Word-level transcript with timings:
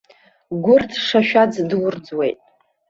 Гәырӡ-шашәаӡ 0.63 1.53
дурӡуеит. 1.69 2.39